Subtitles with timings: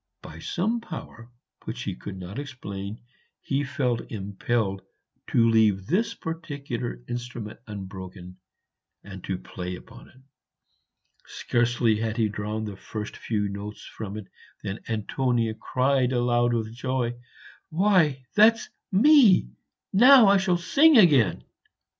[0.23, 1.29] By some power,
[1.65, 3.01] which he could not explain,
[3.39, 4.81] he felt impelled
[5.27, 8.37] to leave this particular instrument unbroken,
[9.03, 10.17] and to play upon it.
[11.27, 14.25] Scarcely had he drawn the first few notes from it
[14.63, 17.13] than Antonia cried aloud with joy,
[17.69, 19.51] "Why, that's me!
[19.93, 21.43] now I shall sing again."